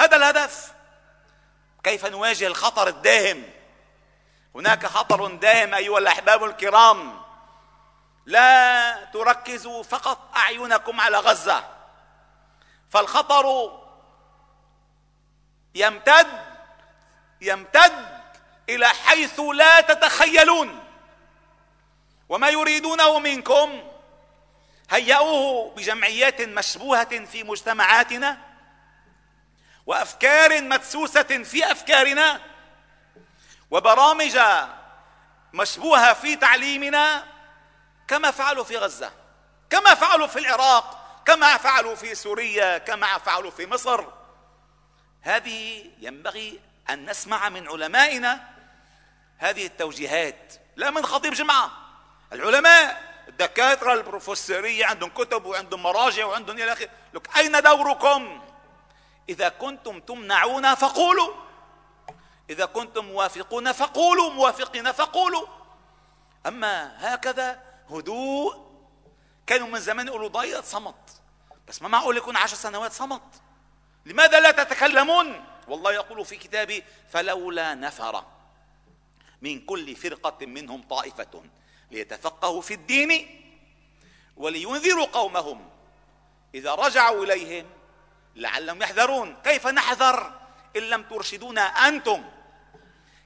[0.00, 0.72] هذا الهدف.
[1.84, 3.42] كيف نواجه الخطر الداهم؟
[4.54, 7.22] هناك خطر دائم أيها الأحباب الكرام.
[8.26, 11.64] لا تركزوا فقط أعينكم على غزة.
[12.90, 13.78] فالخطر
[15.74, 16.26] يمتد
[17.40, 18.22] يمتد
[18.68, 20.84] إلى حيث لا تتخيلون.
[22.28, 23.82] وما يريدونه منكم
[24.90, 28.38] هيئوه بجمعيات مشبوهة في مجتمعاتنا
[29.86, 32.51] وأفكار مدسوسة في أفكارنا.
[33.72, 34.38] وبرامج
[35.52, 37.24] مشبوهة في تعليمنا
[38.08, 39.12] كما فعلوا في غزة
[39.70, 44.04] كما فعلوا في العراق كما فعلوا في سوريا كما فعلوا في مصر.
[45.22, 46.60] هذه ينبغي
[46.90, 48.48] أن نسمع من علمائنا
[49.38, 50.54] هذه التوجيهات.
[50.76, 51.70] لا من خطيب جمعة.
[52.32, 56.88] العلماء الدكاترة البروفيسورية عندهم كتب وعندهم مراجع وعندهم إلى آخره.
[57.14, 58.42] لك أين دوركم؟
[59.28, 61.41] إذا كنتم تمنعون فقولوا.
[62.50, 65.46] إذا كنتم موافقون فقولوا موافقين فقولوا.
[66.46, 68.72] أما هكذا هدوء
[69.46, 71.20] كانوا من زمان يقولوا ضيط صمت.
[71.68, 73.22] بس ما معقول يكون عشر سنوات صمت؟
[74.06, 78.24] لماذا لا تتكلمون؟ والله يقول في كتابه فلولا نفر.
[79.42, 81.42] من كل فرقة منهم طائفة
[81.90, 83.40] ليتفقهوا في الدين
[84.36, 85.70] ولينذروا قومهم.
[86.54, 87.66] إذا رجعوا إليهم
[88.36, 89.36] لعلهم يحذرون.
[89.44, 90.41] كيف نحذر؟
[90.76, 92.24] إن لم ترشدونا أنتم.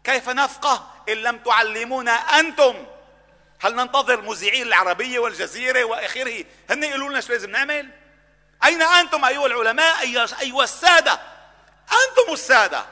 [0.05, 2.87] كيف نفقه إن لم تعلمونا أنتم؟
[3.61, 7.91] هل ننتظر مذيعين العربية والجزيرة وآخره؟ هن يقولوا لنا شو لازم نعمل؟
[8.65, 10.01] أين أنتم أيها العلماء
[10.41, 11.13] أيها السادة؟
[11.83, 12.87] أنتم السادة.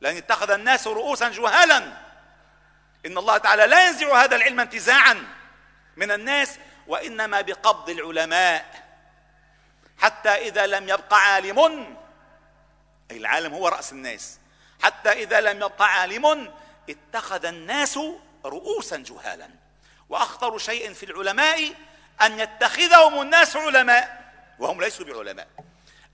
[0.00, 1.76] لأن اتخذ الناس رؤوسا جهالا.
[3.06, 5.24] إن الله تعالى لا ينزع هذا العلم انتزاعا
[5.96, 8.84] من الناس وإنما بقبض العلماء.
[9.98, 11.96] حتى إذا لم يبق عالم
[13.10, 14.38] أي العالم هو رأس الناس.
[14.82, 16.54] حتى إذا لم يبق عالم
[16.90, 17.98] اتخذ الناس
[18.44, 19.48] رؤوسا جهالا.
[20.08, 21.74] وأخطر شيء في العلماء
[22.22, 24.32] أن يتخذهم الناس علماء.
[24.58, 25.48] وهم ليسوا بعلماء.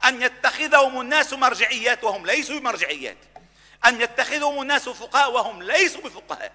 [0.05, 3.16] أن يتخذهم الناس مرجعيات وهم ليسوا بمرجعيات
[3.86, 6.53] أن يتخذهم الناس فقهاء وهم ليسوا بفقهاء.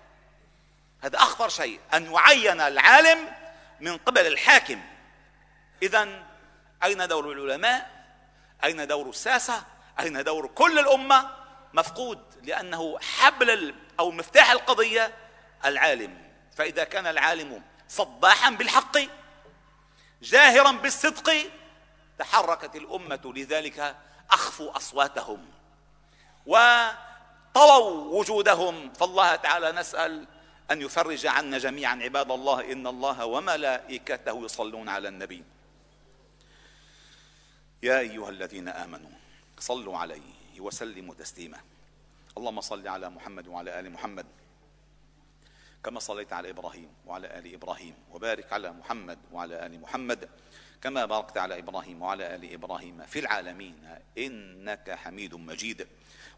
[1.02, 1.80] هذا أخطر شيء.
[1.94, 3.34] أن يعين العالم
[3.80, 4.82] من قبل الحاكم.
[5.84, 6.24] إذا
[6.84, 8.06] أين دور العلماء؟
[8.64, 9.64] أين دور الساسة؟
[10.00, 11.30] أين دور كل الأمة؟
[11.74, 15.14] مفقود لأنه حبل أو مفتاح القضية
[15.66, 16.32] العالم.
[16.56, 18.98] فإذا كان العالم صباحا بالحق
[20.22, 21.34] جاهرا بالصدق
[22.20, 23.96] تحركت الأمة لذلك
[24.32, 25.46] أخفوا أصواتهم
[26.46, 28.94] وطووا وجودهم.
[28.94, 30.28] فالله تعالى نسأل
[30.72, 35.44] أن يفرج عنا جميعا عباد الله إن الله وملائكته يصلون على النبي.
[37.84, 39.12] يا أيها الذين آمنوا
[39.60, 41.58] صلوا عليه وسلموا تسليما
[42.38, 44.26] اللهم صل على محمد وعلى آل محمد.
[45.84, 50.30] كما صليت على إبراهيم وعلى آل إبراهيم وبارك على محمد وعلى آل محمد.
[50.82, 54.00] كما باركت على إبراهيم وعلى آل إبراهيم في العالمين.
[54.18, 55.88] إنك حميد مجيد.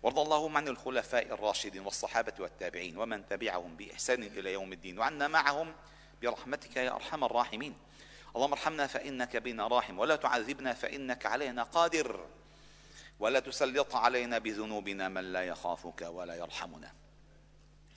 [0.03, 5.73] وارض اللهم عن الخلفاء الراشدين والصحابة والتابعين ومن تبعهم بإحسان إلى يوم الدين وعنا معهم
[6.21, 7.73] برحمتك يا أرحم الراحمين.
[8.35, 12.25] اللهم ارحمنا فإنك بنا راحم ولا تعذبنا فإنك علينا قادر.
[13.19, 16.91] ولا تسلط علينا بذنوبنا من لا يخافك ولا يرحمنا.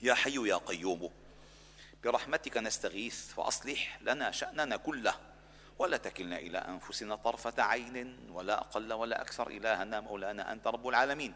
[0.01, 1.11] يا حي يا قيوم
[2.03, 5.13] برحمتك نستغيث فأصلح لنا شأننا كله
[5.79, 9.47] ولا تكلنا إلى أنفسنا طرفة عين ولا أقل ولا أكثر.
[9.47, 11.33] إلهنا مولانا أنت رب العالمين.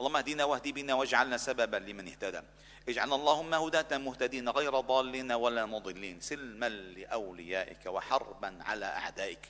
[0.00, 2.42] اللهم اهدنا واهد بنا واجعلنا سببا لمن اهتدى.
[2.88, 9.48] اجعلنا اللهم هداة مهتدين غير ضالين ولا مضلين سلما لأوليائك وحربا على أعدائك.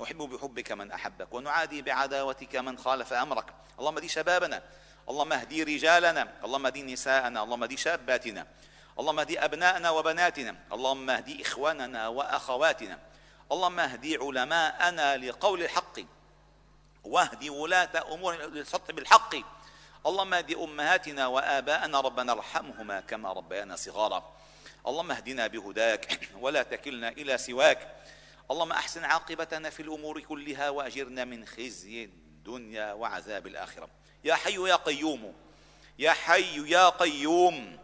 [0.00, 3.44] نحب بحبك من أحبك ونعادي بعداوتك من خالف أمرك.
[3.78, 4.62] اللهم دي شبابنا
[5.08, 8.46] اللهم اهدي رجالنا اللهم اهدي نساءنا اللهم اهدي شاباتنا
[8.98, 12.98] اللهم اهدي أبناءنا وبناتنا اللهم اهدي إخواننا وأخواتنا
[13.52, 16.00] اللهم اهدي علماءنا لقول الحق
[17.04, 19.34] واهدي ولاة أمور للصدق بالحق.
[20.06, 24.32] اللهم اهدي أمهاتنا وآباءنا ربنا ارحمهما كما ربيانا صغارا.
[24.86, 27.96] اللهم اهدنا بهداك ولا تكلنا إلى سواك.
[28.50, 33.88] اللهم أحسن عاقبتنا في الأمور كلها وأجرنا من خزي الدنيا وعذاب الآخرة.
[34.24, 35.34] يا حي يا قيوم
[35.98, 37.78] يا حي يا قيوم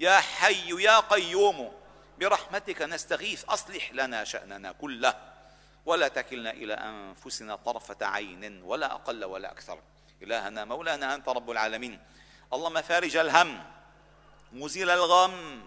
[0.00, 1.72] يا حي يا قيوم
[2.18, 5.14] برحمتك نستغيث أصلح لنا شأننا كله
[5.86, 9.78] ولا تكلنا إلى أنفسنا طرفة عين ولا أقل ولا أكثر.
[10.22, 12.00] إلهنا مولانا أنت رب العالمين.
[12.52, 13.64] اللهم فارج الهم
[14.52, 15.62] مزيل الغم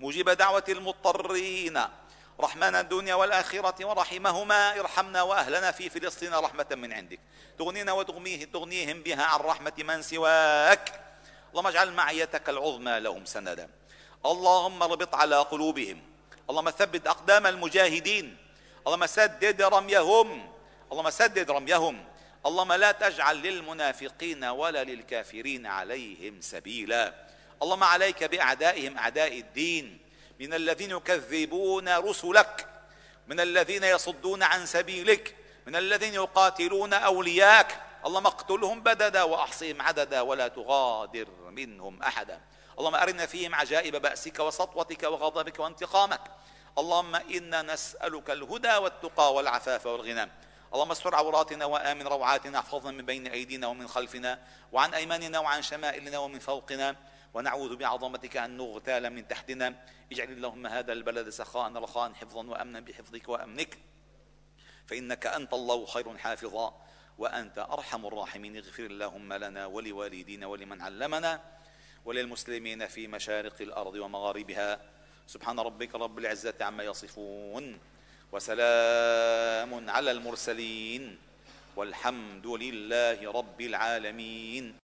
[0.00, 1.80] مجيب دعوة المضطرين.
[2.40, 7.20] رحمن الدنيا والآخرة ورحمهما ارحمنا وأهلنا في فلسطين رحمة من عندك.
[7.58, 11.00] تغنينا وتغنيه تغنيهم بها عن رحمة من سواك.
[11.50, 13.70] اللهم اجعل معيتك العظمى لهم سندا.
[14.26, 16.02] اللهم اربط على قلوبهم.
[16.50, 18.36] اللهم ثبت أقدام المجاهدين.
[18.86, 20.52] اللهم سدد رميهم.
[20.92, 22.04] اللهم سدد رميهم.
[22.46, 27.14] اللهم لا تجعل للمنافقين ولا للكافرين عليهم سبيلا.
[27.62, 30.03] اللهم عليك بأعدائهم أعداء الدين.
[30.40, 32.68] من الذين يكذبون رسلك
[33.26, 37.80] من الذين يصدون عن سبيلك من الذين يقاتلون أولياك.
[38.06, 42.40] اللهم اقتلهم بددا وأحصهم عددا ولا تغادر منهم أحدا.
[42.78, 46.20] اللهم أرنا فيهم عجائب بأسك وسطوتك وغضبك وانتقامك.
[46.78, 50.30] اللهم إنا نسألك الهدى والتقى والعفاف والغنى.
[50.74, 54.38] اللهم استر عوراتنا وآمن روعاتنا احفظنا من بين أيدينا ومن خلفنا
[54.72, 56.96] وعن أيماننا وعن شمائلنا ومن فوقنا.
[57.34, 59.86] ونعوذ بعظمتك أن نغتال من تحتنا.
[60.12, 63.78] اجعل اللهم هذا البلد سخاء رخاء حفظا وأمنا بحفظك وأمنك.
[64.86, 66.80] فإنك أنت الله خير حافظا
[67.18, 68.56] وأنت أرحم الراحمين.
[68.56, 71.42] اغفر اللهم لنا ولوالدينا ولمن علمنا
[72.04, 74.80] وللمسلمين في مشارق الأرض ومغاربها.
[75.26, 77.78] سبحان ربك رب العزة عما يصفون
[78.32, 81.18] وسلام على المرسلين.
[81.76, 84.78] والحمد لله رب العالمين.